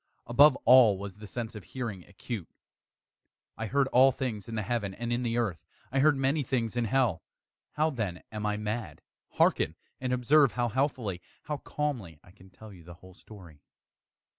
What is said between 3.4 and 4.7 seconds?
I heard all things in the